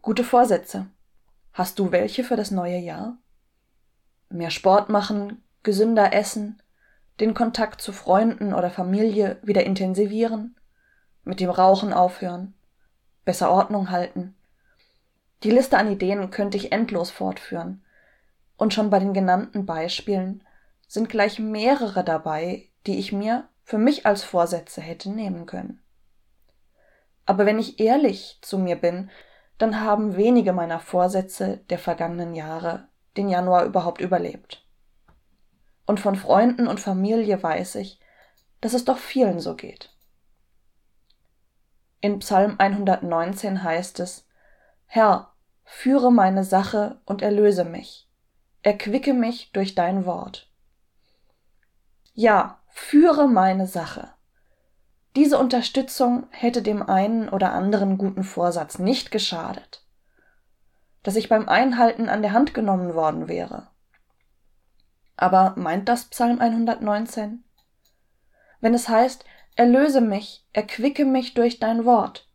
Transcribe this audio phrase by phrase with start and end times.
[0.00, 0.86] Gute Vorsätze.
[1.52, 3.18] Hast du welche für das neue Jahr?
[4.30, 6.62] Mehr Sport machen, gesünder essen,
[7.18, 10.56] den Kontakt zu Freunden oder Familie wieder intensivieren,
[11.24, 12.54] mit dem Rauchen aufhören,
[13.24, 14.36] besser Ordnung halten.
[15.42, 17.84] Die Liste an Ideen könnte ich endlos fortführen.
[18.56, 20.44] Und schon bei den genannten Beispielen
[20.86, 25.82] sind gleich mehrere dabei, die ich mir für mich als Vorsätze hätte nehmen können.
[27.26, 29.10] Aber wenn ich ehrlich zu mir bin,
[29.58, 34.64] dann haben wenige meiner Vorsätze der vergangenen Jahre den Januar überhaupt überlebt.
[35.86, 38.00] Und von Freunden und Familie weiß ich,
[38.60, 39.94] dass es doch vielen so geht.
[42.00, 44.28] In Psalm 119 heißt es,
[44.86, 45.32] Herr,
[45.64, 48.08] führe meine Sache und erlöse mich,
[48.62, 50.48] erquicke mich durch dein Wort.
[52.14, 54.10] Ja, führe meine Sache.
[55.18, 59.84] Diese Unterstützung hätte dem einen oder anderen guten Vorsatz nicht geschadet,
[61.02, 63.66] dass ich beim Einhalten an der Hand genommen worden wäre.
[65.16, 67.42] Aber meint das Psalm 119?
[68.60, 69.24] Wenn es heißt,
[69.56, 72.28] erlöse mich, erquicke mich durch dein Wort.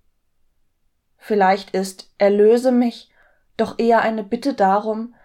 [1.16, 3.14] Vielleicht ist erlöse mich
[3.56, 5.16] doch eher eine Bitte darum,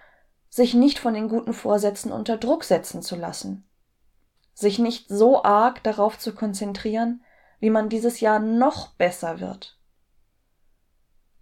[0.49, 3.69] sich nicht von den guten Vorsätzen unter Druck setzen zu lassen,
[4.55, 7.25] sich nicht so arg darauf zu konzentrieren,
[7.61, 9.79] wie man dieses Jahr noch besser wird.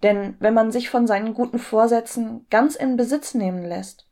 [0.03, 4.09] Denn wenn man sich von seinen guten Vorsätzen ganz in Besitz nehmen lässt,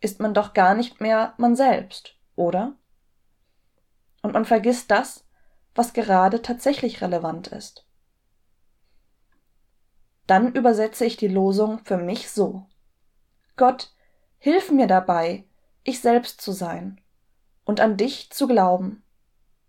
[0.00, 2.74] ist man doch gar nicht mehr man selbst, oder?
[4.22, 5.24] Und man vergisst das,
[5.74, 7.86] was gerade tatsächlich relevant ist.
[10.26, 12.66] Dann übersetze ich die Losung für mich so.
[13.56, 13.92] Gott,
[14.38, 15.44] hilf mir dabei,
[15.84, 17.00] ich selbst zu sein
[17.64, 19.04] und an dich zu glauben.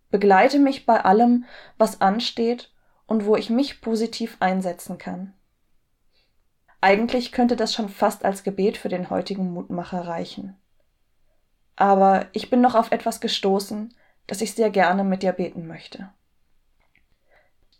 [0.09, 1.45] Begleite mich bei allem,
[1.77, 2.71] was ansteht
[3.05, 5.33] und wo ich mich positiv einsetzen kann.
[6.81, 10.55] Eigentlich könnte das schon fast als Gebet für den heutigen Mutmacher reichen.
[11.75, 13.93] Aber ich bin noch auf etwas gestoßen,
[14.27, 16.09] das ich sehr gerne mit dir beten möchte.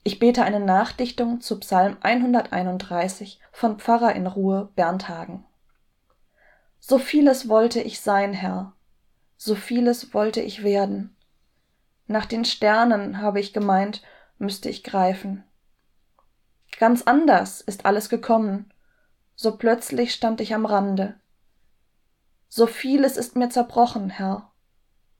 [0.03, 5.43] Ich bete eine Nachdichtung zu Psalm 131 von Pfarrer in Ruhe Bernd Hagen.
[6.79, 8.71] So vieles wollte ich sein, Herr,
[9.35, 11.16] so vieles wollte ich werden.
[12.07, 14.01] Nach den Sternen, habe ich gemeint,
[14.37, 15.43] müsste ich greifen.
[16.79, 18.73] Ganz anders ist alles gekommen,
[19.35, 21.19] so plötzlich stand ich am Rande.
[22.49, 24.51] So vieles ist mir zerbrochen, Herr,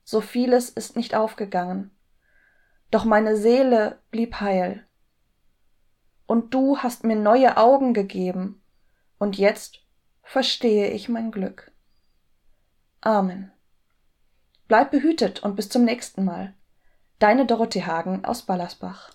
[0.04, 1.90] so vieles ist nicht aufgegangen
[2.90, 4.86] doch meine Seele blieb heil.
[6.26, 8.62] Und du hast mir neue Augen gegeben,
[9.18, 9.80] und jetzt
[10.22, 11.72] verstehe ich mein Glück.
[13.00, 13.50] Amen.
[14.68, 16.54] Bleib behütet und bis zum nächsten Mal.
[17.18, 19.10] Deine Dorothee Hagen aus Ballersbach.